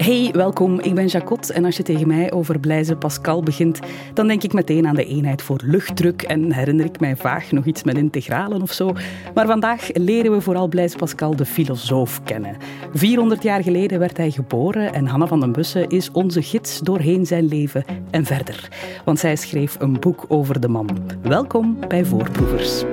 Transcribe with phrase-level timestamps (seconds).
[0.00, 0.80] Hey, welkom.
[0.80, 3.78] Ik ben Jacot en als je tegen mij over Blaise Pascal begint,
[4.14, 7.64] dan denk ik meteen aan de eenheid voor luchtdruk en herinner ik mij vaag nog
[7.64, 8.92] iets met integralen of zo.
[9.34, 12.56] Maar vandaag leren we vooral Blaise Pascal de filosoof kennen.
[12.92, 17.26] 400 jaar geleden werd hij geboren en Hanna van den Bussen is onze gids doorheen
[17.26, 18.68] zijn leven en verder.
[19.04, 20.88] Want zij schreef een boek over de man.
[21.22, 22.84] Welkom bij Voorproevers.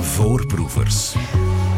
[0.00, 1.14] Voorproevers.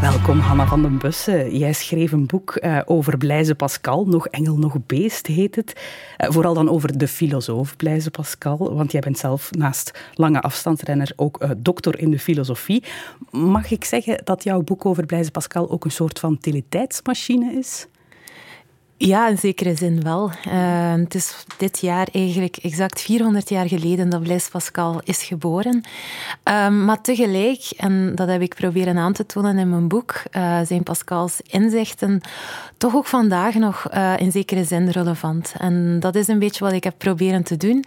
[0.00, 1.58] Welkom Hanna van den Bussen.
[1.58, 5.72] Jij schreef een boek uh, over Blaise Pascal, nog engel, nog beest heet het.
[6.18, 11.12] Uh, vooral dan over de filosoof Blaise Pascal, want jij bent zelf naast lange afstandsrenner
[11.16, 12.84] ook uh, dokter in de filosofie.
[13.30, 17.86] Mag ik zeggen dat jouw boek over Blaise Pascal ook een soort van utiliteitsmachine is?
[19.04, 20.30] Ja, in zekere zin wel.
[20.48, 25.82] Uh, het is dit jaar eigenlijk exact 400 jaar geleden dat Blaise Pascal is geboren.
[26.48, 30.60] Uh, maar tegelijk, en dat heb ik proberen aan te tonen in mijn boek, uh,
[30.64, 32.20] zijn Pascals inzichten
[32.78, 35.54] toch ook vandaag nog eh, in zekere zin relevant.
[35.58, 37.84] En dat is een beetje wat ik heb proberen te doen.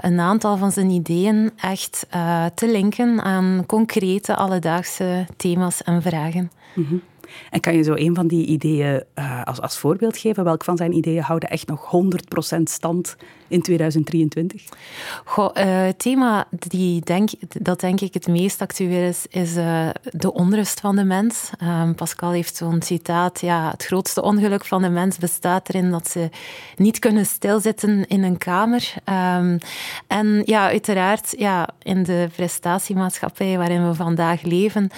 [0.00, 2.06] een aantal van zijn ideeën echt
[2.54, 6.50] te linken aan concrete alledaagse thema's en vragen.
[6.74, 7.02] Mm.
[7.50, 10.44] En kan je zo een van die ideeën uh, als, als voorbeeld geven?
[10.44, 11.90] Welk van zijn ideeën houden echt nog
[12.56, 13.16] 100% stand
[13.48, 14.64] in 2023?
[15.24, 19.88] Goh, uh, het thema die denk, dat denk ik het meest actueel is, is uh,
[20.02, 21.50] de onrust van de mens.
[21.62, 26.08] Um, Pascal heeft zo'n citaat, ja, het grootste ongeluk van de mens bestaat erin dat
[26.08, 26.28] ze
[26.76, 28.94] niet kunnen stilzitten in een kamer.
[29.36, 29.58] Um,
[30.06, 34.90] en ja, uiteraard, ja, in de prestatiemaatschappij waarin we vandaag leven,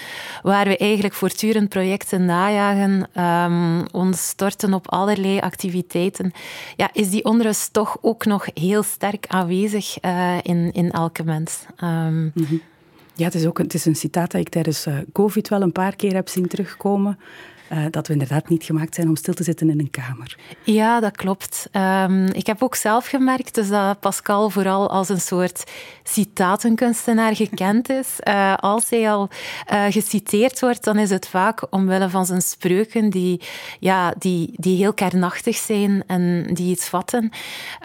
[0.43, 6.33] waar we eigenlijk voortdurend projecten najagen, um, ons storten op allerlei activiteiten,
[6.77, 11.67] ja, is die onrust toch ook nog heel sterk aanwezig uh, in, in elke mens.
[11.81, 12.63] Mm -hmm.
[13.15, 15.73] Ja, het is ook het is een citaat dat ik tijdens uh, COVID wel een
[15.73, 17.19] paar keer heb zien terugkomen.
[17.73, 20.37] Uh, dat we inderdaad niet gemaakt zijn om stil te zitten in een kamer.
[20.63, 21.69] Ja, dat klopt.
[21.73, 25.71] Um, ik heb ook zelf gemerkt dus dat Pascal vooral als een soort
[26.03, 28.17] citatenkunstenaar gekend is.
[28.29, 29.29] Uh, als hij al
[29.73, 33.41] uh, geciteerd wordt, dan is het vaak omwille van zijn spreuken die,
[33.81, 37.31] ja, die, die heel kernachtig zijn en die iets vatten.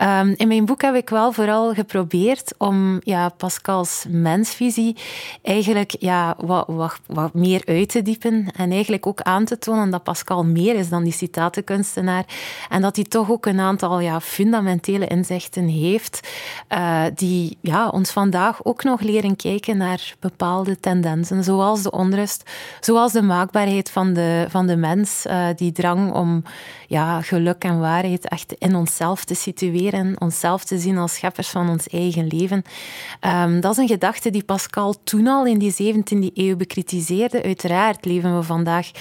[0.02, 4.98] Um, in mijn boek heb ik wel vooral geprobeerd om ja, Pascals mensvisie
[5.42, 9.72] eigenlijk ja, wat, wat, wat meer uit te diepen en eigenlijk ook aan te tonen
[9.92, 12.26] dat Pascal meer is dan die citatenkunstenaar
[12.70, 16.28] en dat hij toch ook een aantal ja, fundamentele inzichten heeft
[16.70, 22.50] uh, die ja, ons vandaag ook nog leren kijken naar bepaalde tendensen, zoals de onrust,
[22.80, 26.44] zoals de maakbaarheid van de, van de mens, uh, die drang om
[26.88, 31.70] ja, geluk en waarheid echt in onszelf te situeren, onszelf te zien als scheppers van
[31.70, 32.64] ons eigen leven.
[33.22, 37.44] Um, dat is een gedachte die Pascal toen al in die 17e eeuw bekritiseerde.
[37.44, 38.92] Uiteraard leven we vandaag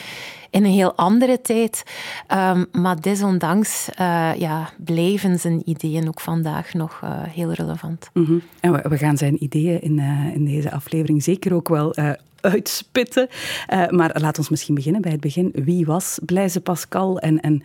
[0.52, 1.82] in een heel andere tijd.
[2.28, 8.10] Um, maar desondanks uh, ja, blijven zijn ideeën ook vandaag nog uh, heel relevant.
[8.12, 8.42] Mm -hmm.
[8.60, 11.96] En we, we, gaan zijn ideeën in, uh, in deze aflevering zeker ook wel
[12.40, 13.28] uitspitten.
[13.88, 15.50] maar laat ons misschien beginnen bij het begin.
[15.54, 17.62] Wie was Blaise Pascal en, en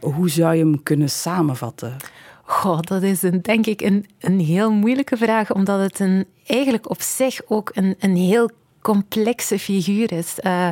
[0.00, 1.96] hoe zou je hem kunnen samenvatten?
[2.42, 6.90] Goh, dat is een, denk ik een, een heel moeilijke vraag, omdat het een, eigenlijk
[6.90, 8.50] op zich ook een, een heel
[8.86, 10.34] complexe figuur is.
[10.42, 10.68] Uh,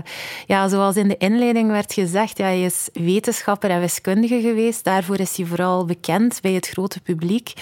[0.46, 4.84] ja, zoals in de inleiding werd gezegd, ja, hij is wetenschapper en wiskundige geweest.
[4.84, 7.52] Daarvoor is hij vooral bekend bij het grote publiek.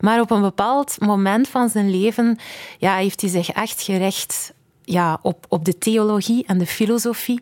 [0.00, 2.38] Maar op een bepaald moment van zijn leven
[2.78, 4.52] ja, heeft hij zich echt gericht
[4.92, 7.40] ja, op, op de theologie en de filosofie.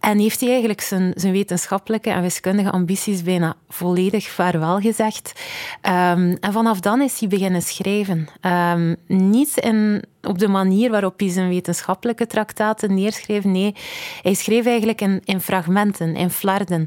[0.00, 5.32] En heeft hij eigenlijk zijn, zijn wetenschappelijke en wiskundige ambities bijna volledig vaarwel gezegd.
[5.82, 8.28] Um, en vanaf dan is hij beginnen schrijven.
[8.42, 13.44] Um, niet in, op de manier waarop hij zijn wetenschappelijke traktaten neerschreef.
[13.44, 13.74] Nee,
[14.22, 16.86] hij schreef eigenlijk in, in fragmenten, in flarden.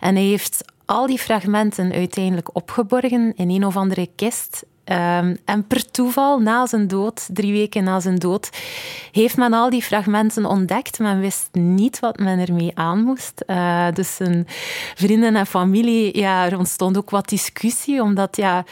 [0.00, 5.66] En hij heeft al die fragmenten uiteindelijk opgeborgen in een of andere kist Um, en
[5.66, 8.50] per toeval, na zijn dood, drie weken na zijn dood,
[9.12, 10.98] heeft men al die fragmenten ontdekt.
[10.98, 13.42] Men wist niet wat men ermee aan moest.
[13.46, 14.46] Uh, dus zijn
[14.94, 18.64] vrienden en familie, ja, er ontstond ook wat discussie, omdat ja,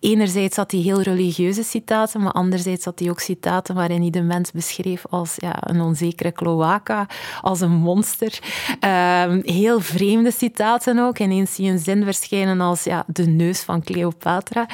[0.00, 4.22] enerzijds had hij heel religieuze citaten, maar anderzijds had hij ook citaten waarin hij de
[4.22, 7.06] mens beschreef als ja, een onzekere cloaca,
[7.40, 8.38] als een monster.
[8.80, 11.18] Um, heel vreemde citaten ook.
[11.18, 14.66] Ineens zie je een zin verschijnen als ja, de neus van Cleopatra.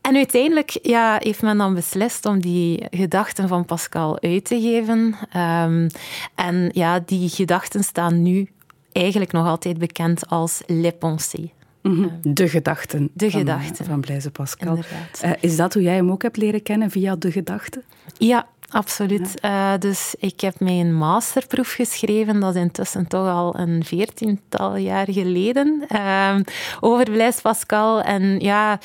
[0.00, 5.14] En uiteindelijk ja, heeft men dan beslist om die gedachten van Pascal uit te geven.
[5.36, 5.86] Um,
[6.34, 8.48] en ja, die gedachten staan nu
[8.92, 11.50] eigenlijk nog altijd bekend als Les Pensées.
[11.82, 12.34] Mm -hmm.
[12.34, 13.10] De gedachten.
[13.12, 13.84] De van, gedachten.
[13.84, 14.78] Van Blaise Pascal.
[15.24, 17.82] Uh, is dat hoe jij hem ook hebt leren kennen, via de gedachten?
[18.18, 19.34] Ja, absoluut.
[19.42, 19.74] Ja.
[19.74, 25.06] Uh, dus ik heb mijn masterproef geschreven, dat is intussen toch al een veertiental jaar
[25.10, 26.36] geleden, uh,
[26.80, 28.02] over Blaise Pascal.
[28.02, 28.78] En ja,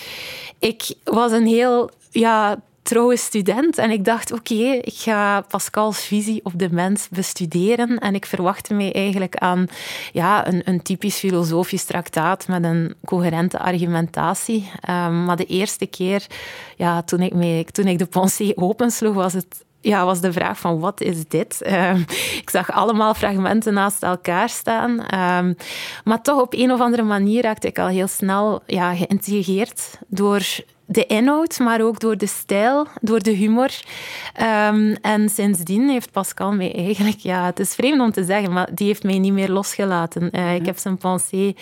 [0.60, 3.78] ik was een heel ja, trouwe student.
[3.78, 8.00] En ik dacht, oké, ik ga Pascal's visie op de mens bestuderen.
[8.00, 9.68] En ik verwachtte mij eigenlijk aan
[10.12, 14.72] ja, een, een typisch filosofisch traktaat met een coherente argumentatie.
[14.90, 16.26] Um, maar de eerste keer,
[16.76, 20.80] ja, toen, ik toen ik de pensée opensloeg, was het ja, was de vraag van
[20.80, 21.62] wat is dit?
[21.68, 22.00] Uh,
[22.42, 24.92] ik zag allemaal fragmenten naast elkaar staan.
[24.92, 25.54] Uh,
[26.04, 30.42] maar toch op een of andere manier raakte ik al heel snel ja, geïntrigeerd door
[30.86, 33.70] de inhoud, maar ook door de stijl, door de humor.
[34.42, 38.70] Um, en sindsdien heeft Pascal mij eigenlijk, ja, het is vreemd om te zeggen, maar
[38.74, 40.30] die heeft mij niet meer losgelaten.
[40.32, 41.56] Uh, Ik heb zijn pensée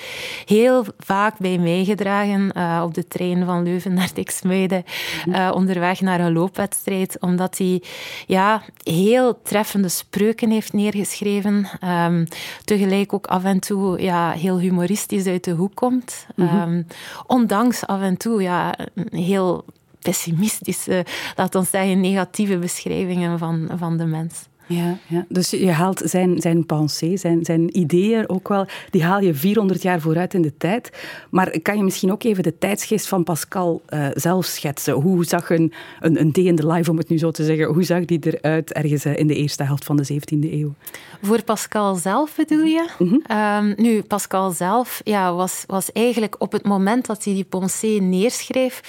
[0.45, 4.83] heel vaak bij mij gedragen uh, op de trein van Leuven naar Dixmuiden,
[5.27, 7.83] uh, onderweg naar een loopwedstrijd, omdat hij
[8.27, 11.67] ja, heel treffende spreuken heeft neergeschreven.
[12.05, 12.27] Um,
[12.63, 16.27] tegelijk ook af en toe ja, heel humoristisch uit de hoek komt.
[16.35, 16.87] Um,
[17.27, 18.75] ondanks af en toe ja,
[19.15, 19.65] heel
[19.99, 21.05] pessimistische,
[21.35, 24.47] laat ons zeggen, negatieve beschrijvingen van, van de mens.
[24.67, 29.21] Ja, ja, dus je haalt zijn, zijn pensée, zijn, zijn ideeën ook wel, die haal
[29.21, 30.89] je 400 jaar vooruit in de tijd.
[31.29, 34.93] Maar kan je misschien ook even de tijdsgeest van Pascal uh, zelf schetsen?
[34.93, 37.65] Hoe zag een, een, een day in the life, om het nu zo te zeggen,
[37.65, 40.73] hoe zag die eruit ergens eh, in de eerste helft van de 17e eeuw?
[41.21, 42.89] Voor Pascal zelf bedoel je?
[42.99, 43.37] Mm -hmm.
[43.37, 48.01] um, nu, Pascal zelf ja, was, was eigenlijk op het moment dat hij die pensée
[48.01, 48.81] neerschreef,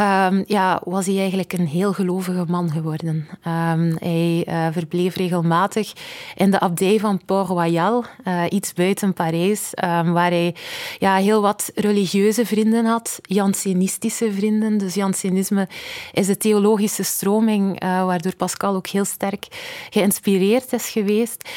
[0.00, 3.28] um, ja, was hij eigenlijk een heel gelovige man geworden.
[3.46, 5.92] Um, hij uh, verbleef regelmatig
[6.34, 10.54] in de abdij van Port-Royal, uh, iets buiten Parijs, um, waar hij
[10.98, 14.78] ja, heel wat religieuze vrienden had, Jansenistische vrienden.
[14.78, 15.68] Dus Jansenisme
[16.12, 19.46] is de theologische stroming uh, waardoor Pascal ook heel sterk
[19.90, 21.48] geïnspireerd is geweest.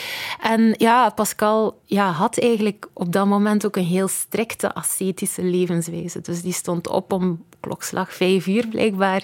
[0.41, 6.21] En ja, Pascal ja, had eigenlijk op dat moment ook een heel strikte ascetische levenswijze.
[6.21, 9.23] Dus die stond op om klokslag vijf uur blijkbaar.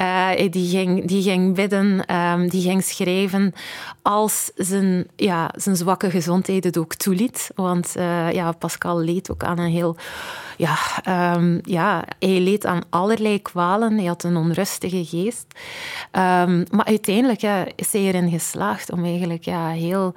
[0.00, 3.54] Uh, die, ging, die ging bidden, um, die ging schrijven
[4.02, 7.50] als zijn, ja, zijn zwakke gezondheid het ook toeliet.
[7.54, 9.96] Want uh, ja, Pascal leed ook aan een heel...
[10.58, 10.76] Ja,
[11.36, 13.96] um, ja, hij leed aan allerlei kwalen.
[13.96, 15.46] Hij had een onrustige geest.
[16.12, 20.14] Um, maar uiteindelijk ja, is hij erin geslaagd om eigenlijk ja, heel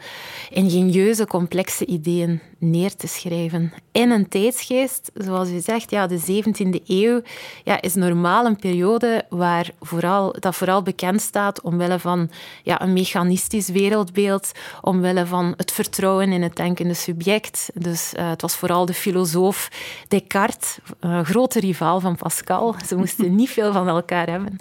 [0.50, 3.74] ingenieuze, complexe ideeën neer te schrijven.
[3.92, 7.22] In een tijdsgeest, zoals u zegt, ja, de 17e eeuw
[7.70, 12.30] ja, is normaal een periode waar vooral, dat vooral bekend staat omwille van
[12.64, 14.52] ja, een mechanistisch wereldbeeld,
[14.82, 17.70] omwille van het vertrouwen in het denkende subject.
[17.74, 19.70] Dus uh, het was vooral de filosoof
[20.08, 22.76] Descartes, een grote rivaal van Pascal.
[22.88, 24.60] Ze moesten niet veel van elkaar hebben.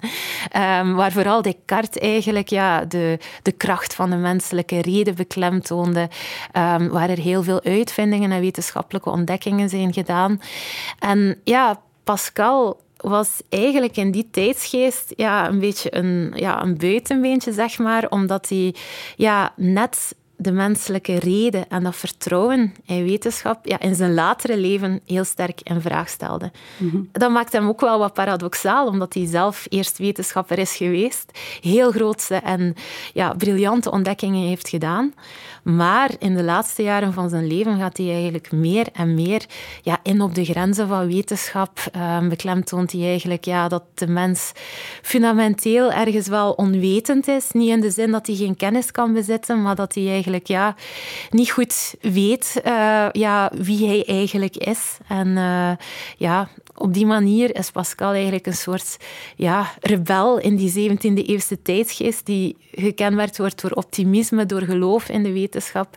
[0.81, 6.09] Um, waar vooral Descartes eigenlijk ja, de, de kracht van de menselijke reden beklemtoonde,
[6.57, 10.41] um, waar er heel veel uitvindingen en wetenschappelijke ontdekkingen zijn gedaan.
[10.99, 17.53] En ja, Pascal was eigenlijk in die tijdsgeest ja, een beetje een, ja, een buitenbeentje,
[17.53, 18.75] zeg maar, omdat hij
[19.15, 25.01] ja, net de menselijke reden en dat vertrouwen in wetenschap ja, in zijn latere leven
[25.05, 26.51] heel sterk in vraag stelde.
[26.77, 27.09] Mm -hmm.
[27.11, 31.31] Dat maakt hem ook wel wat paradoxaal, omdat hij zelf eerst wetenschapper is geweest,
[31.61, 32.75] heel grootse en
[33.13, 35.13] ja, briljante ontdekkingen heeft gedaan.
[35.63, 39.45] Maar in de laatste jaren van zijn leven gaat hij eigenlijk meer en meer
[39.81, 41.79] ja, in op de grenzen van wetenschap.
[41.95, 44.51] Um, beklemtoont hij eigenlijk ja, dat de mens
[45.01, 47.51] fundamenteel ergens wel onwetend is.
[47.51, 50.75] Niet in de zin dat hij geen kennis kan bezitten, maar dat hij eigenlijk ja,
[51.29, 54.97] niet goed weet uh, ja, wie hij eigenlijk is.
[55.07, 55.71] En uh,
[56.17, 58.97] ja, op die manier is Pascal eigenlijk een soort
[59.35, 65.23] ja, rebel in die 17e eeuwse tijdsgeest die gekenmerkt wordt door optimisme, door geloof in
[65.23, 65.95] de wetenschap.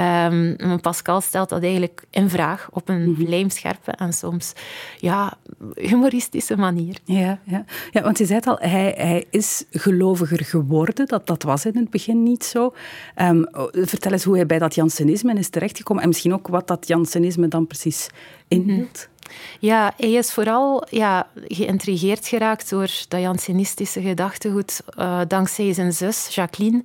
[0.00, 4.52] Um, Pascal stelt dat eigenlijk in vraag op een mm lijmscherpe en soms
[4.98, 5.38] ja,
[5.74, 6.96] humoristische manier.
[7.04, 7.64] Ja, ja.
[7.90, 11.06] ja want je zei het al, hij, hij is geloviger geworden.
[11.06, 12.74] Dat, dat was in het begin niet zo.
[13.16, 16.86] Um, vertel eens hoe hij bij dat Jansenisme is terechtgekomen en misschien ook wat dat
[16.86, 18.08] Jansenisme dan precies
[18.48, 19.08] inhield.
[19.10, 19.18] Mm
[19.58, 26.34] ja, hij is vooral ja, geïntrigeerd geraakt door dat Jansenistische gedachtegoed uh, dankzij zijn zus
[26.34, 26.82] Jacqueline.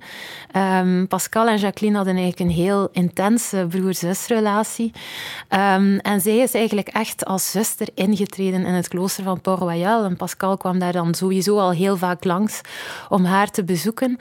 [0.56, 4.92] Um, Pascal en Jacqueline hadden eigenlijk een heel intense broer-zusrelatie.
[5.50, 10.04] Um, en zij is eigenlijk echt als zuster ingetreden in het klooster van Port-Royal.
[10.04, 12.60] En Pascal kwam daar dan sowieso al heel vaak langs
[13.08, 14.18] om haar te bezoeken.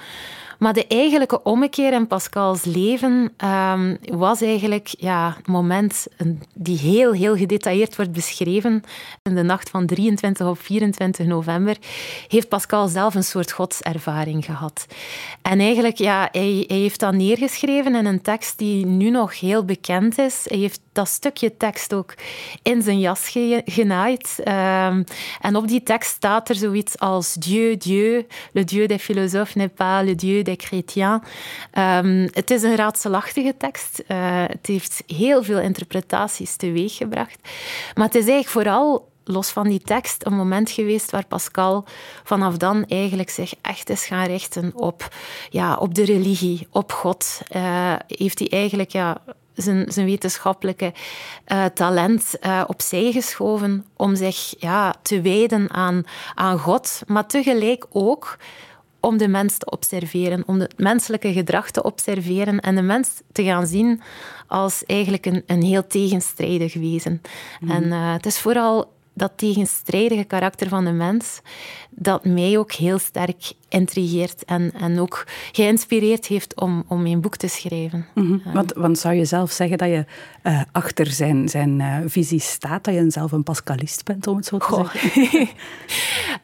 [0.59, 6.07] Maar de eigenlijke ommekeer in Pascal's leven ehm, was eigenlijk ja, een moment
[6.53, 8.83] die heel, heel gedetailleerd wordt beschreven.
[9.23, 11.77] In de nacht van 23 op 24 november
[12.27, 14.85] heeft Pascal zelf een soort godservaring gehad.
[15.41, 19.65] En eigenlijk, ja, hij, hij heeft dat neergeschreven in een tekst die nu nog heel
[19.65, 20.45] bekend is.
[20.47, 22.13] Hij heeft dat stukje tekst ook
[22.61, 23.29] in zijn jas
[23.65, 24.39] genaaid.
[24.43, 25.03] Ehm,
[25.41, 29.75] en op die tekst staat er zoiets als Dieu, Dieu, le Dieu des philosophes n'est
[29.75, 31.21] pas le Dieu des chrétiens.
[31.73, 34.03] Um, het is een raadselachtige tekst.
[34.07, 37.39] Uh, het heeft heel veel interpretaties teweeggebracht.
[37.93, 41.85] Maar het is eigenlijk vooral los van die tekst, een moment geweest waar Pascal
[42.23, 45.15] vanaf dan eigenlijk zich echt is gaan richten op,
[45.49, 47.41] ja, op de religie, op God.
[47.55, 49.17] Uh, heeft hij eigenlijk ja,
[49.55, 50.93] zijn, zijn wetenschappelijke
[51.47, 56.03] uh, talent uh, opzij geschoven om zich ja, te wijden aan,
[56.35, 58.37] aan God, maar tegelijk ook
[59.05, 63.43] om de mens te observeren, om het menselijke gedrag te observeren en de mens te
[63.43, 64.01] gaan zien
[64.47, 67.21] als eigenlijk een, een heel tegenstrijdig wezen.
[67.59, 67.71] Mhm.
[67.71, 71.41] En uh, het is vooral dat tegenstrijdige karakter van de mens
[71.95, 77.35] dat mij ook heel sterk intrigeert en, en ook geïnspireerd heeft om, om mijn boek
[77.35, 78.05] te schrijven.
[78.13, 80.05] Mm want, want, zou je zelf zeggen dat je
[80.43, 84.45] uh, achter zijn, zijn uh, visie staat, dat je zelf een pascalist bent, om het
[84.45, 84.89] zo te goh.
[84.93, 85.49] zeggen?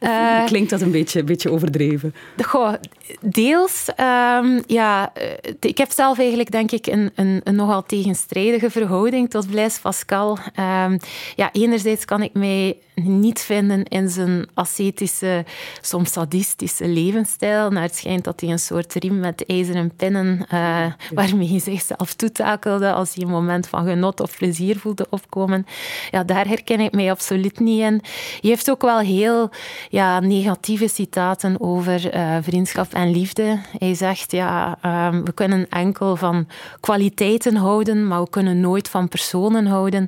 [0.00, 2.14] uh, Klinkt dat een beetje, beetje overdreven?
[2.42, 2.72] Goh,
[3.20, 3.88] deels.
[3.88, 5.12] Um, ja,
[5.60, 10.38] ik heb zelf eigenlijk, denk ik, een, een, een nogal tegenstrijdige verhouding tot Blaise Pascal.
[10.58, 10.98] Um,
[11.36, 15.41] ja, enerzijds kan ik mij niet vinden in zijn ascetische,
[15.80, 17.70] soms sadistische levensstijl.
[17.70, 22.14] Naar het schijnt dat hij een soort riem met ijzeren pinnen, uh, waarmee hij zichzelf
[22.14, 25.66] toetakelde als hij een moment van genot of plezier voelde opkomen.
[26.10, 28.00] Ja, daar herken ik mij absoluut niet in.
[28.40, 29.50] Je heeft ook wel heel
[29.88, 33.58] ja, negatieve citaten over uh, vriendschap en liefde.
[33.78, 34.78] Hij zegt, ja,
[35.10, 36.46] um, we kunnen enkel van
[36.80, 40.06] kwaliteiten houden, maar we kunnen nooit van personen houden.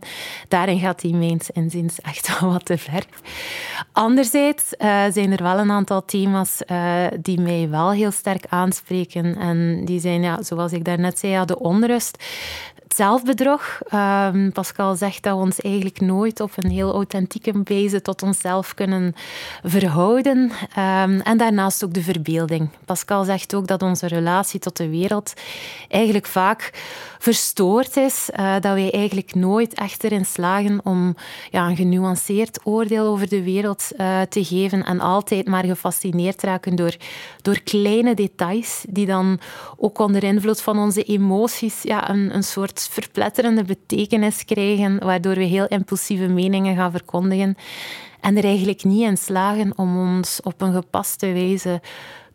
[0.49, 3.05] Daarin gaat hij meens inziens echt wel wat te ver.
[3.93, 9.37] Anderzijds uh, zijn er wel een aantal thema's uh, die mij wel heel sterk aanspreken.
[9.37, 12.25] En die zijn, ja, zoals ik daarnet zei, ja, de onrust
[12.95, 13.81] zelfbedrog.
[13.95, 18.75] Um, Pascal zegt dat we ons eigenlijk nooit op een heel authentieke wijze tot onszelf
[18.75, 19.15] kunnen
[19.63, 20.39] verhouden.
[20.39, 22.69] Um, en daarnaast ook de verbeelding.
[22.85, 25.33] Pascal zegt ook dat onze relatie tot de wereld
[25.89, 26.71] eigenlijk vaak
[27.19, 28.29] verstoord is.
[28.37, 31.17] Uh, dat wij eigenlijk nooit echt erin slagen om
[31.51, 34.85] ja, een genuanceerd oordeel over de wereld uh, te geven.
[34.85, 36.97] En altijd maar gefascineerd raken door,
[37.43, 39.41] door kleine details die dan
[39.77, 45.45] ook onder invloed van onze emoties ja, een, een soort verpletterende betekenis krijgen, waardoor we
[45.45, 47.57] heel impulsieve meningen gaan verkondigen
[48.21, 51.81] en er eigenlijk niet in slagen om ons op een gepaste wijze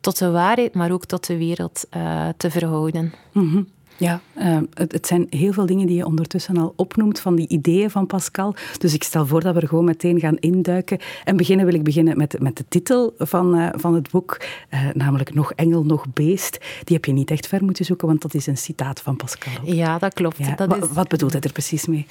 [0.01, 3.13] tot de waarheid, maar ook tot de wereld uh, te verhouden.
[3.31, 3.67] Mm
[3.99, 7.47] ja, uh, het, het, zijn heel veel dingen die je ondertussen al opnoemt van die
[7.47, 8.55] ideeën van Pascal.
[8.77, 10.99] Dus ik stel voor dat we er gewoon meteen gaan induiken.
[11.23, 14.79] En beginnen wil ik beginnen met, met de titel van, uh, van het boek, uh,
[14.93, 16.57] namelijk Nog Engel, Nog Beest.
[16.83, 19.53] Die heb je niet echt ver moeten zoeken, want dat is een citaat van Pascal.
[19.63, 20.37] Ja, dat klopt.
[20.37, 20.55] Ja.
[20.55, 20.83] Dat is...
[20.91, 22.05] Wat bedoelt hij er precies mee?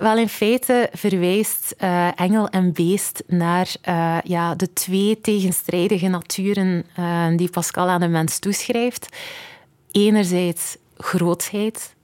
[0.00, 1.74] wel, in feite verwijst
[2.14, 3.76] engel en beest naar
[4.24, 6.84] ja, de twee tegenstrijdige naturen
[7.36, 9.08] die Pascal aan de mens toeschrijft.
[9.94, 11.94] Enerzijds grootheid,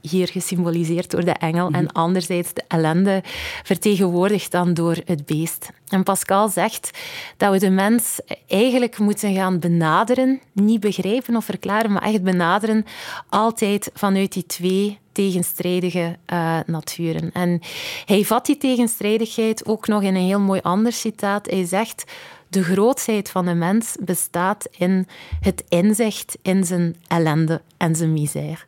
[0.00, 1.96] hier gesymboliseerd door de engel, en mhm.
[1.96, 3.22] anderzijds de ellende,
[3.62, 5.70] vertegenwoordigd dan door het beest.
[5.88, 6.90] En Pascal zegt
[7.36, 12.84] dat we de mens eigenlijk moeten gaan benaderen, niet begrijpen of verklaren, maar echt benaderen,
[13.28, 17.30] altijd vanuit die twee tegenstrijdige uh, naturen.
[17.32, 17.60] En
[18.04, 21.50] hij vat die tegenstrijdigheid ook nog in een heel mooi ander citaat.
[21.50, 22.04] Hij zegt
[22.50, 25.06] de grootheid van de mens bestaat in
[25.40, 28.58] het inzicht in zijn ellende en zijn misère.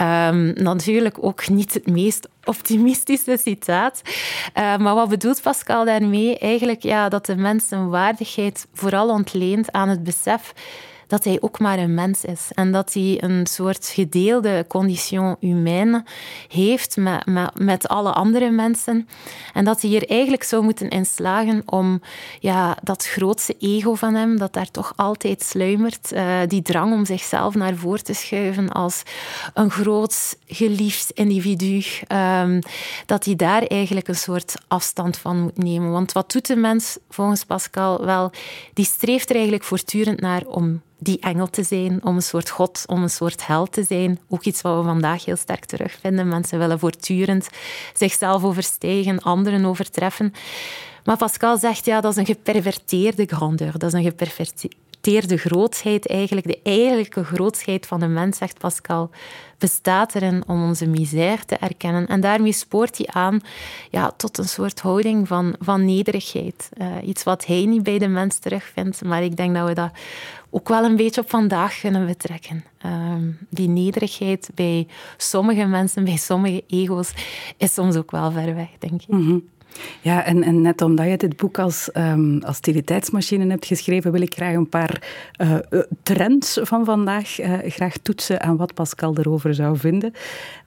[0.00, 4.02] Um, natuurlijk ook niet het meest optimistische citaat.
[4.58, 6.38] Uh, maar wat bedoelt Pascal daarmee?
[6.38, 10.52] Eigenlijk ja, dat de mens zijn waardigheid vooral ontleent aan het besef
[11.14, 12.50] dat hij ook maar een mens is.
[12.54, 16.04] En dat hij een soort gedeelde condition humaine
[16.48, 19.08] heeft met, met, met alle andere mensen.
[19.52, 22.00] En dat hij hier eigenlijk zou moeten inslagen om
[22.40, 27.04] ja, dat grootste ego van hem, dat daar toch altijd sluimert, uh, die drang om
[27.04, 29.02] zichzelf naar voren te schuiven als
[29.54, 32.58] een groot geliefd individu, um,
[33.06, 35.90] dat hij daar eigenlijk een soort afstand van moet nemen.
[35.90, 38.04] Want wat doet de mens volgens Pascal?
[38.04, 38.30] Wel,
[38.72, 42.82] die streeft er eigenlijk voortdurend naar om die engel te zijn, om een soort god,
[42.86, 44.18] om een soort held te zijn.
[44.28, 46.28] Ook iets wat we vandaag heel sterk terugvinden.
[46.28, 47.48] Mensen willen voortdurend
[47.94, 50.32] zichzelf overstijgen, anderen overtreffen.
[51.04, 53.78] Maar Pascal zegt, ja, dat is een geperverteerde grandeur.
[53.78, 54.12] Dat is een
[55.04, 59.10] geaccepteerde grootsheid eigenlijk, de eigenlijke grootsheid van de mens, zegt Pascal,
[59.58, 62.06] bestaat erin om onze misère te erkennen.
[62.06, 63.40] En daarmee spoort hij aan
[63.90, 66.68] ja, tot een soort houding van, van nederigheid.
[66.76, 69.90] Uh, iets wat hij niet bij de mens terugvindt, maar ik denk dat we dat
[70.54, 72.64] ook wel een beetje op vandaag kunnen betrekken.
[72.86, 73.14] Uh,
[73.48, 77.12] die nederigheid bij sommige mensen, bij sommige ego's,
[77.56, 79.08] is soms ook wel ver weg, denk ik.
[79.08, 79.42] Mm
[80.00, 84.34] Ja, en, en, net omdat je dit boek als um, activiteitsmachine hebt geschreven, wil ik
[84.34, 85.02] graag een paar
[85.42, 85.56] uh,
[86.02, 90.12] trends van vandaag uh, graag toetsen aan wat Pascal erover zou vinden.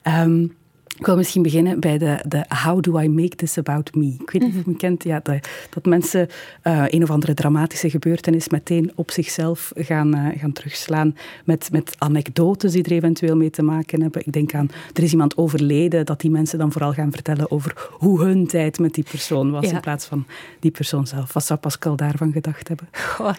[0.02, 0.56] Um,
[0.98, 4.16] ik wil misschien beginnen bij de, de How do I make this about me?
[4.18, 6.28] Ik weet niet of je kent, ja, dat, dat mensen
[6.64, 11.94] uh, een of andere dramatische gebeurtenis meteen op zichzelf gaan, uh, gaan terugslaan met, met
[11.98, 14.22] anekdotes die er eventueel mee te maken hebben.
[14.24, 17.88] Ik denk aan, er is iemand overleden, dat die mensen dan vooral gaan vertellen over
[17.90, 19.74] hoe hun tijd met die persoon was, ja.
[19.74, 20.26] in plaats van
[20.60, 21.32] die persoon zelf.
[21.32, 22.88] Wat zou Pascal daarvan gedacht hebben?
[22.92, 23.34] Goh,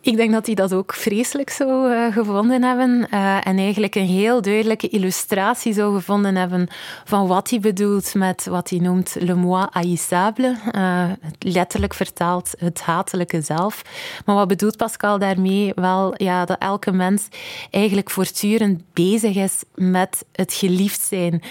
[0.00, 3.06] ik denk dat hij dat ook vreselijk zou uh, gevonden hebben.
[3.10, 6.68] Uh, en eigenlijk een heel duidelijke illustratie zou gevonden hebben
[7.04, 10.56] van wat hij bedoelt met wat hij noemt le moi haïssable.
[10.72, 11.04] Uh,
[11.38, 13.82] letterlijk vertaald het hatelijke zelf.
[14.24, 15.72] Maar wat bedoelt Pascal daarmee?
[15.74, 17.28] Wel ja, dat elke mens
[17.70, 21.42] eigenlijk voortdurend bezig is met het geliefd zijn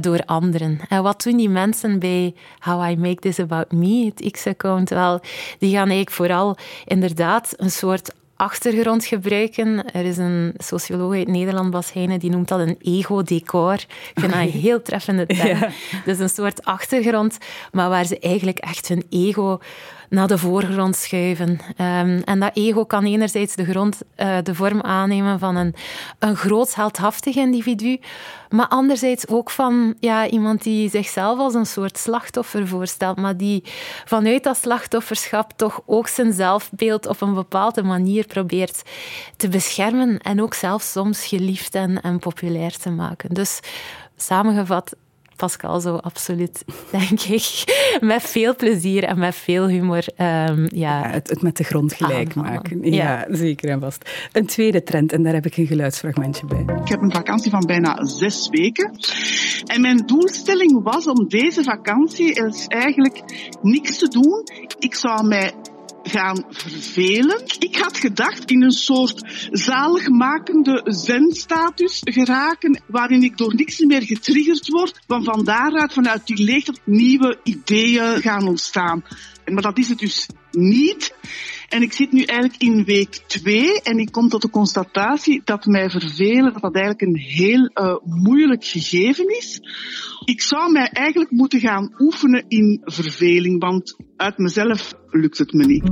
[0.00, 0.80] door anderen.
[0.88, 4.90] En wat doen die mensen bij How I Make This About Me, het X-account?
[4.90, 5.20] Wel,
[5.58, 9.92] die gaan eigenlijk vooral inderdaad een soort achtergrond gebruiken.
[9.92, 13.74] Er is een socioloog uit Nederland, Bas Heijnen, die noemt dat een ego-decor.
[13.74, 15.58] Ik vind dat een heel treffende term.
[15.58, 15.70] Ja.
[16.04, 17.38] Dus een soort achtergrond,
[17.72, 19.58] maar waar ze eigenlijk echt hun ego
[20.10, 21.50] naar de voorgrond schuiven.
[21.50, 25.74] Um, en dat ego kan enerzijds de, grond, uh, de vorm aannemen van een,
[26.18, 28.00] een groot heldhaftig individu,
[28.48, 33.64] maar anderzijds ook van ja, iemand die zichzelf als een soort slachtoffer voorstelt, maar die
[34.04, 38.82] vanuit dat slachtofferschap toch ook zijn zelfbeeld op een bepaalde manier probeert
[39.36, 43.34] te beschermen en ook zelf soms geliefd en, en populair te maken.
[43.34, 43.60] Dus
[44.16, 44.94] samengevat,
[45.40, 46.64] Pascal zo absoluut,
[46.98, 47.64] denk ik.
[48.00, 50.04] Met veel plezier en met veel humor.
[50.16, 52.92] Um, ja, ja het, het, met de grond gelijk maken.
[52.92, 54.10] Ja, ja, zeker en vast.
[54.32, 56.64] Een tweede trend, en daar heb ik een geluidsfragmentje bij.
[56.82, 58.90] Ik heb een vakantie van bijna zes weken.
[59.64, 63.22] En mijn doelstelling was om deze vakantie is eigenlijk
[63.62, 64.44] niks te doen.
[64.78, 65.52] Ik zou mij
[66.02, 67.42] gaan vervelen.
[67.58, 74.68] Ik had gedacht in een soort zaligmakende zenstatus geraken, waarin ik door niks meer getriggerd
[74.68, 79.04] word, van van daaruit, vanuit die leegte, nieuwe ideeën gaan ontstaan.
[79.44, 81.14] Maar dat is het dus niet.
[81.70, 85.66] En ik zit nu eigenlijk in week twee en ik kom tot de constatatie dat
[85.66, 89.60] mij vervelen, dat dat eigenlijk een heel uh, moeilijk gegeven is.
[90.24, 95.64] Ik zou mij eigenlijk moeten gaan oefenen in verveling, want uit mezelf lukt het me
[95.64, 95.90] niet.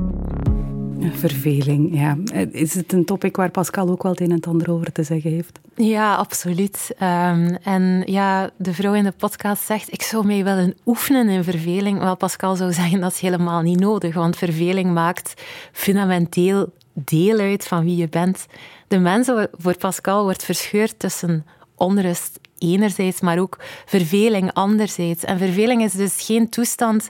[1.01, 2.17] Verveling, ja.
[2.51, 5.03] Is het een topic waar Pascal ook wel het een en het ander over te
[5.03, 5.59] zeggen heeft?
[5.75, 6.95] Ja, absoluut.
[7.03, 11.45] Um, en ja, de vrouw in de podcast zegt, ik zou mij willen oefenen in
[11.45, 11.99] verveling.
[11.99, 17.67] Wel, Pascal zou zeggen, dat is helemaal niet nodig, want verveling maakt fundamenteel deel uit
[17.67, 18.47] van wie je bent.
[18.89, 23.57] De mens voor Pascal wordt verscheurd tussen onrust enerzijds, maar ook
[23.87, 25.25] verveling anderzijds.
[25.25, 27.09] En verveling is dus geen toestand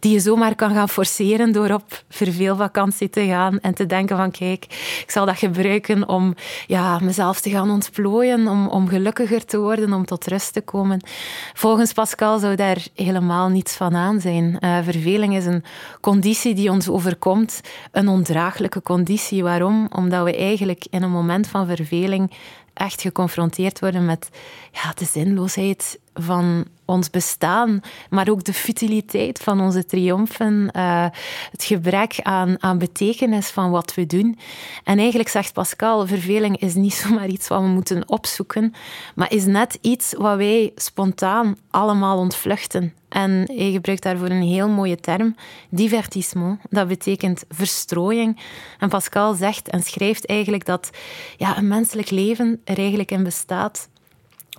[0.00, 4.30] die je zomaar kan gaan forceren door op verveelvakantie te gaan en te denken van
[4.30, 4.64] kijk,
[5.02, 6.34] ik zal dat gebruiken om
[6.66, 11.00] ja, mezelf te gaan ontplooien, om, om gelukkiger te worden, om tot rust te komen.
[11.54, 14.56] Volgens Pascal zou daar helemaal niets van aan zijn.
[14.60, 15.64] Uh, verveling is een
[16.00, 17.60] conditie die ons overkomt,
[17.92, 19.42] een ondraaglijke conditie.
[19.42, 19.88] Waarom?
[19.96, 22.30] Omdat we eigenlijk in een moment van verveling
[22.74, 24.28] echt geconfronteerd worden met
[24.72, 31.06] ja, de zinloosheid van ons bestaan, maar ook de futiliteit van onze triomfen, uh,
[31.50, 34.38] het gebrek aan, aan betekenis van wat we doen.
[34.84, 38.74] En eigenlijk zegt Pascal, verveling is niet zomaar iets wat we moeten opzoeken,
[39.14, 42.92] maar is net iets wat wij spontaan allemaal ontvluchten.
[43.08, 45.36] En hij gebruikt daarvoor een heel mooie term,
[45.68, 46.60] divertissement.
[46.70, 48.40] Dat betekent verstrooiing.
[48.78, 50.90] En Pascal zegt en schrijft eigenlijk dat
[51.36, 53.88] ja, een menselijk leven er eigenlijk in bestaat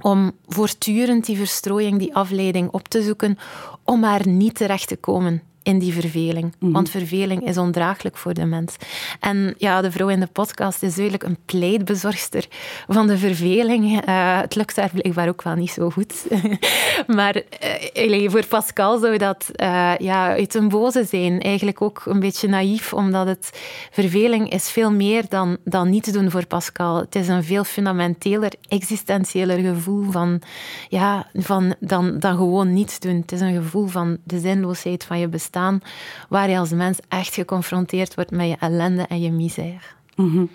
[0.01, 3.37] om voortdurend die verstrooiing, die afleiding op te zoeken,
[3.83, 6.53] om maar niet terecht te komen in die verveling.
[6.59, 6.71] Mhm.
[6.71, 8.75] Want verveling is ondraaglijk voor de mens.
[9.19, 12.47] En ja, de vrouw in de podcast is duidelijk een pleitbezorgster
[12.87, 14.07] van de verveling.
[14.07, 16.27] Uh, het lukt haar blijkbaar ook wel niet zo goed.
[17.17, 17.41] maar
[17.95, 21.39] uh, voor Pascal zou dat uh, ja, uit een boze zijn.
[21.41, 23.49] Eigenlijk ook een beetje naïef, omdat het
[23.91, 26.95] verveling is veel meer dan, dan niets doen voor Pascal.
[26.95, 30.41] Het is een veel fundamenteler, existentiëler gevoel van,
[30.87, 33.15] ja, van, dan, dan gewoon niets doen.
[33.15, 35.57] Het is een gevoel van de zinloosheid van je bestaan
[36.29, 39.79] waar je als mens echt geconfronteerd wordt met je ellende en je misère.
[40.15, 40.45] Mhm.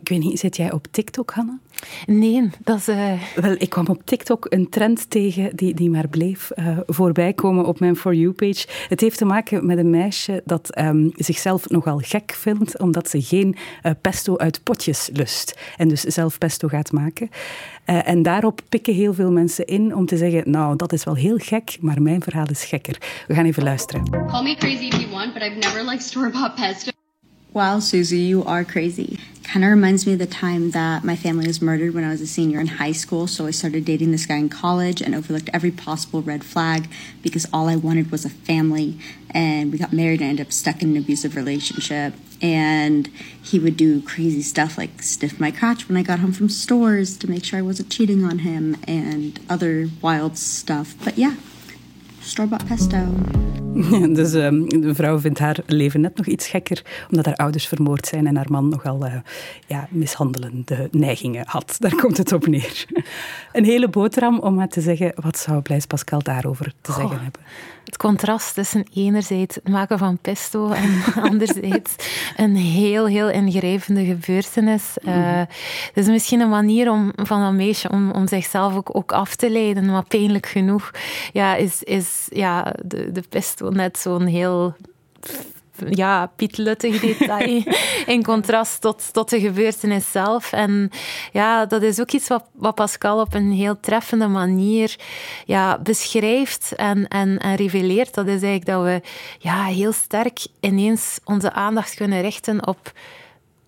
[0.00, 1.58] Ik weet niet, zit jij op TikTok, Hanna?
[2.06, 2.88] Nee, dat is...
[2.88, 3.12] Uh...
[3.34, 7.64] Wel, ik kwam op TikTok een trend tegen die, die maar bleef uh, voorbij komen
[7.64, 8.66] op mijn For You-page.
[8.88, 13.22] Het heeft te maken met een meisje dat um, zichzelf nogal gek vindt, omdat ze
[13.22, 15.58] geen uh, pesto uit potjes lust.
[15.76, 17.30] En dus zelf pesto gaat maken.
[17.84, 21.36] en daarop pikken heel veel mensen in om te zeggen, nou, dat is wel heel
[21.36, 23.24] gek, maar mijn verhaal is gekker.
[23.26, 24.10] We gaan even luisteren.
[24.10, 26.90] Call me crazy if you want, but I've never liked store-bought pesto.
[27.52, 29.16] Wow, Susie, you are crazy.
[29.48, 32.20] Kind of reminds me of the time that my family was murdered when I was
[32.20, 33.26] a senior in high school.
[33.26, 36.90] So I started dating this guy in college and overlooked every possible red flag
[37.22, 38.98] because all I wanted was a family.
[39.30, 42.12] And we got married and ended up stuck in an abusive relationship.
[42.42, 43.08] And
[43.42, 47.16] he would do crazy stuff like sniff my crotch when I got home from stores
[47.16, 50.94] to make sure I wasn't cheating on him and other wild stuff.
[51.02, 51.36] But yeah,
[52.28, 52.98] store-bought pesto.
[54.18, 58.06] Dus um, de vrouw vindt haar leven net nog iets gekker, omdat haar ouders vermoord
[58.06, 59.14] zijn en haar man nogal uh,
[59.66, 61.76] ja, mishandelende neigingen had.
[61.78, 62.84] Daar komt het op neer.
[63.52, 67.40] Een hele boterham om maar te zeggen, wat zou Blaise Pascal daarover te zeggen hebben?
[67.88, 71.94] Het contrast tussen enerzijds het maken van pesto en anderzijds
[72.36, 74.96] een heel, heel ingrijpende gebeurtenis.
[75.02, 75.38] Uh,
[75.86, 79.34] het is misschien een manier om, van een meisje om, om zichzelf ook, ook af
[79.34, 80.90] te leiden, maar pijnlijk genoeg
[81.32, 84.74] ja, is, is ja, de, de pesto net zo'n heel
[85.88, 87.62] ja, pietluttig detail
[88.14, 90.52] in contrast tot, tot de gebeurtenis zelf.
[90.52, 90.90] En
[91.32, 94.96] ja, dat is ook iets wat, wat Pascal op een heel treffende manier
[95.44, 98.14] ja, beschrijft en, en, en reveleert.
[98.14, 99.00] Dat is eigenlijk dat we
[99.38, 102.92] ja, heel sterk ineens onze aandacht kunnen richten op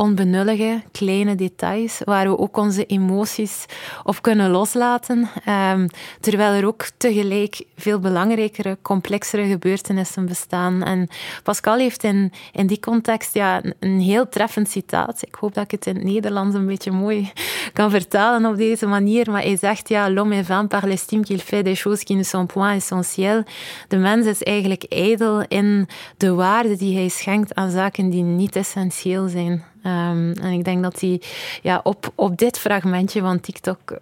[0.01, 3.65] onbenullige kleine details waar we ook onze emoties
[4.05, 5.29] op kunnen loslaten.
[5.49, 5.87] Um,
[6.21, 10.83] terwijl er ook tegelijk veel belangrijkere, complexere gebeurtenissen bestaan.
[10.83, 11.09] En
[11.43, 15.23] Pascal heeft in, in die context ja, een, heel treffend citaat.
[15.23, 17.33] Ik hoop dat ik het in het Nederlands een beetje mooi
[17.73, 19.31] kan vertalen op deze manier.
[19.31, 22.25] Maar hij zegt, ja, l'homme est vain par l'estime qu'il fait des choses qui ne
[22.25, 23.45] sont point essentielles.
[23.89, 28.57] De mens is eigenlijk ijdel in de waarde die hij schenkt aan zaken die niet
[28.57, 29.70] essentieel zijn.
[29.85, 31.23] Um, en ik denk dat hij
[31.63, 33.99] ja, op, op dit fragmentje van TikTok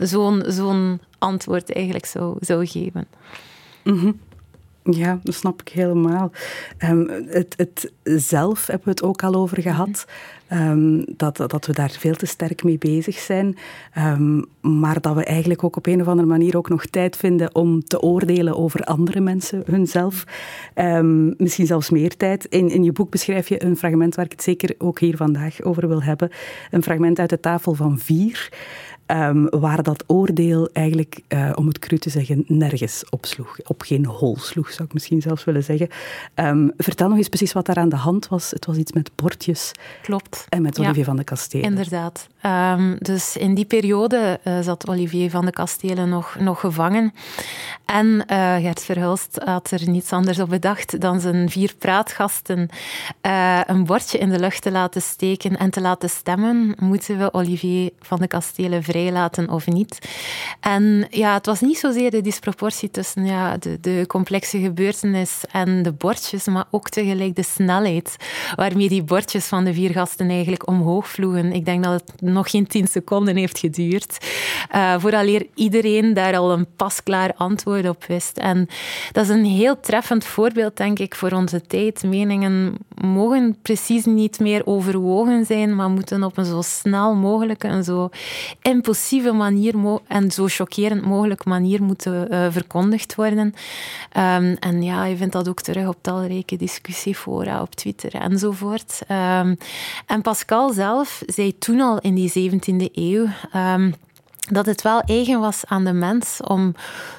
[0.00, 3.06] zo'n zo'n antwoord eigenlijk zou, zou geven.
[3.82, 4.20] -hmm.
[4.90, 6.30] Ja, dat snap ik helemaal.
[6.84, 10.06] Um, het, het zelf hebben we het ook al over gehad.
[10.52, 13.56] Um, dat, dat we daar veel te sterk mee bezig zijn.
[13.98, 17.54] Um, maar dat we eigenlijk ook op een of andere manier ook nog tijd vinden
[17.54, 20.24] om te oordelen over andere mensen, hunzelf.
[21.36, 22.44] misschien zelfs meer tijd.
[22.44, 25.62] In, in je boek beschrijf je een fragment waar ik het zeker ook hier vandaag
[25.62, 26.30] over wil hebben.
[26.70, 28.48] Een fragment uit de tafel van vier.
[29.14, 33.58] Um, waar dat oordeel eigenlijk, uh, om het cru te zeggen, nergens opsloeg.
[33.64, 35.88] Op geen hol sloeg, zou ik misschien zelfs willen zeggen.
[36.34, 38.50] Um, vertel nog eens precies wat daar aan de hand was.
[38.50, 39.72] Het was iets met bordjes.
[40.02, 40.46] Klopt.
[40.48, 41.64] En met Olivier van de Kastelen.
[41.64, 42.28] Inderdaad.
[42.46, 47.12] Um, dus in die periode uh, zat Olivier van de Kastelen nog, nog gevangen.
[47.84, 52.68] En uh, Gert Verhulst had er niets anders op bedacht dan zijn vier praatgasten
[53.66, 56.74] een bordje in de lucht te laten steken en te laten stemmen.
[56.78, 59.98] Moeten we Olivier van de Kastelen vrijlaten of niet.
[60.60, 65.82] En ja, het was niet zozeer de disproportie tussen ja, de, de complexe gebeurtenis en
[65.82, 68.16] de bordjes, maar ook tegelijk de snelheid
[68.56, 71.52] waarmee die bordjes van de vier gasten eigenlijk omhoog vloegen.
[71.52, 74.26] Ik denk dat het nog geen tien seconden heeft geduurd,
[74.74, 78.38] uh, vooraleer iedereen daar al een pasklaar antwoord op wist.
[78.38, 78.68] En
[79.12, 82.02] dat is een heel treffend voorbeeld, denk ik, voor onze tijd.
[82.02, 87.84] Meningen mogen precies niet meer overwogen zijn, maar moeten op een zo snel mogelijke en
[87.84, 88.08] zo
[88.62, 89.74] impulsieve manier
[90.06, 93.54] en zo chockerend mogelijk manier moeten uh, verkondigd worden.
[94.16, 99.00] Um, en ja, je vindt dat ook terug op talrijke discussiefora op Twitter enzovoort.
[99.10, 99.56] Um,
[100.06, 103.26] en Pascal zelf zei toen al in die 17e eeuw.
[103.54, 103.94] Um,
[104.50, 106.74] dat het wel eigen was aan de mens om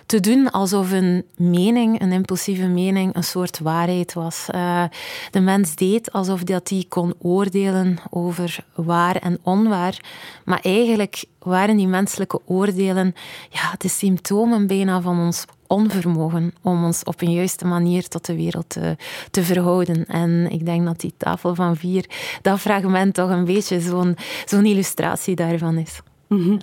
[0.05, 4.47] te doen alsof een mening, een impulsieve mening, een soort waarheid was.
[4.55, 4.83] Uh,
[5.31, 9.99] de mens deed alsof dat hij kon oordelen over waar en onwaar.
[10.43, 13.15] Maar eigenlijk waren die menselijke oordelen
[13.49, 18.35] ja, de symptomen bijna van ons onvermogen om ons op een juiste manier tot de
[18.35, 18.97] wereld te,
[19.31, 20.05] te verhouden.
[20.05, 22.05] En ik denk dat die tafel van vier,
[22.41, 26.01] dat fragment toch een beetje zo'n zo'n illustratie daarvan is.
[26.27, 26.59] Mm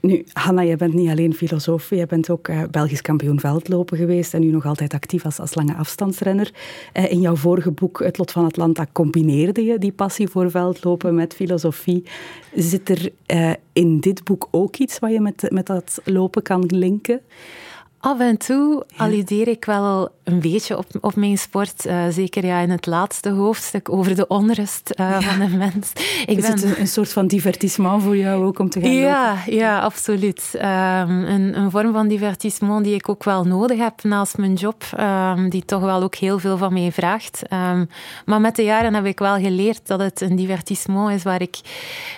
[0.00, 4.34] Nu, Hanna, je bent niet alleen filosoof, je bent ook uh, Belgisch kampioen veldlopen geweest
[4.34, 6.50] en nu nog altijd actief als, als lange afstandsrenner.
[6.94, 11.14] Uh, in jouw vorige boek, Het Lot van Atlanta, combineerde je die passie voor veldlopen
[11.14, 12.04] met filosofie.
[12.54, 16.64] Zit er uh, in dit boek ook iets wat je met, met dat lopen kan
[16.66, 17.20] linken?
[18.00, 21.86] Af en toe alludeer ik wel een beetje op, op mijn sport.
[21.86, 25.92] Uh, zeker ja, in het laatste hoofdstuk over de onrust uh, van de mens.
[26.26, 26.50] Ik Is ben...
[26.50, 30.50] het een, een, soort van divertissement voor jou ook om te gaan Ja, ja absoluut.
[30.54, 34.84] Um, een, een, vorm van divertissement die ik ook wel nodig heb naast mijn job.
[35.00, 37.42] Um, die toch wel ook heel veel van mij vraagt.
[37.52, 37.88] Um,
[38.26, 41.58] maar met de jaren heb ik wel geleerd dat het een divertissement is waar ik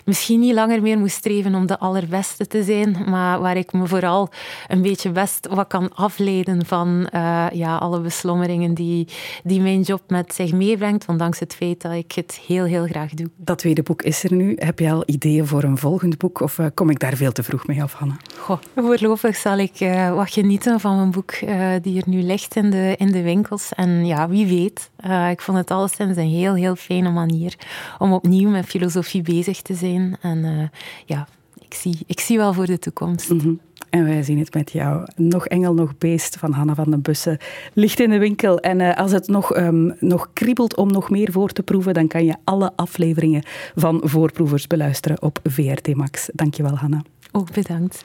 [0.05, 2.97] misschien niet langer meer moet streven om de allerbeste te zijn.
[3.07, 4.29] Maar waar ik me vooral
[4.69, 9.09] een beetje best wat kan afleiden van uh, ja, alle beslommeringen die,
[9.44, 13.14] die mijn job met zich meebrengt, ondanks het feit dat ik het heel, heel graag
[13.14, 13.30] doe.
[13.37, 14.56] Dat tweede boek is er nu.
[14.59, 17.42] Heb je al ideeën voor een volgend boek of uh, kom ik daar veel te
[17.42, 18.16] vroeg mee af, Hanna?
[18.38, 21.38] Goh, voorlopig zal ik uh, wat genieten van mijn boek
[21.83, 23.72] die er nu ligt in de, in de winkels.
[23.74, 24.90] En ja, wie weet.
[25.30, 27.54] ik vond het alleszins een heel, heel fijne manier
[27.98, 30.16] om opnieuw met filosofie bezig te zijn.
[30.20, 30.70] En
[31.06, 31.28] ja,
[31.59, 33.30] ik zie, ik zie wel voor de toekomst.
[33.30, 33.61] Mm -hmm.
[33.90, 35.07] En wij zien het met jou.
[35.16, 37.38] Nog Engel, nog Beest van Hanna van den Bussen
[37.72, 38.59] ligt in de winkel.
[38.59, 42.07] En uh, als het nog, um, nog kriebelt om nog meer voor te proeven, dan
[42.09, 43.42] kan je alle afleveringen
[43.74, 46.31] van Voorproevers beluisteren op VRT Max.
[46.33, 47.03] Dankjewel, Hanna.
[47.33, 48.05] Ook bedankt.